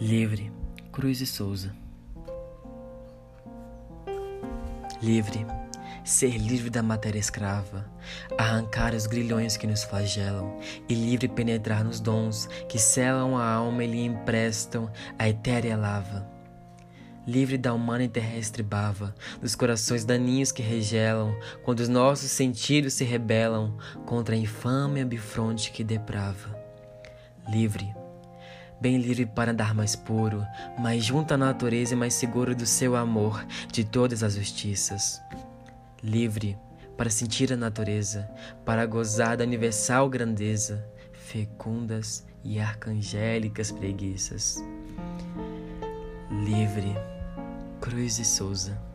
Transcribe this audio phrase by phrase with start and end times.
[0.00, 0.50] Livre,
[0.90, 1.74] Cruz e Souza.
[5.02, 5.44] Livre,
[6.02, 7.84] ser livre da matéria escrava,
[8.38, 10.58] arrancar os grilhões que nos flagelam.
[10.88, 16.26] E livre penetrar nos dons que selam a alma e lhe emprestam a etérea lava.
[17.26, 22.94] Livre da humana e terrestre bava, dos corações daninhos que regelam, quando os nossos sentidos
[22.94, 23.76] se rebelam
[24.06, 26.58] contra a infame bifronte que deprava.
[27.50, 27.94] Livre,
[28.80, 30.44] bem livre para andar mais puro,
[30.78, 35.20] mais junto à natureza e mais seguro do seu amor, de todas as justiças.
[36.02, 36.58] Livre
[36.96, 38.30] para sentir a natureza,
[38.64, 44.62] para gozar da universal grandeza, fecundas e arcangélicas preguiças.
[46.30, 46.94] Livre,
[47.80, 48.89] Cruz e Souza.